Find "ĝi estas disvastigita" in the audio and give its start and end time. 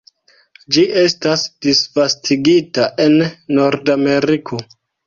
0.77-2.91